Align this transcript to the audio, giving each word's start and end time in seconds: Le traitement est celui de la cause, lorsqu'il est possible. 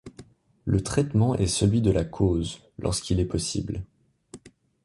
Le 0.65 0.81
traitement 0.81 1.35
est 1.35 1.45
celui 1.45 1.79
de 1.79 1.91
la 1.91 2.03
cause, 2.03 2.57
lorsqu'il 2.79 3.19
est 3.19 3.25
possible. 3.25 3.85